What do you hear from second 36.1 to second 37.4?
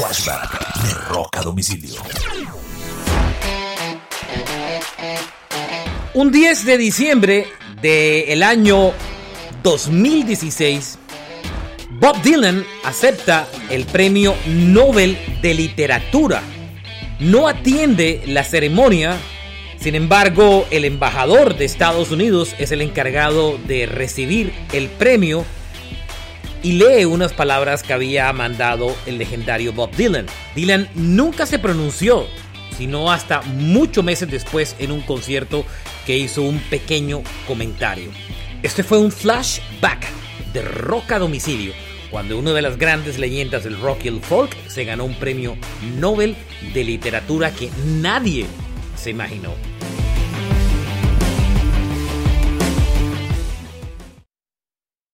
hizo un pequeño